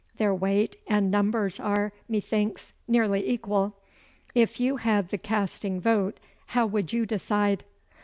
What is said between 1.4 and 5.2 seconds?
are, methinks, nearly equal. If you had the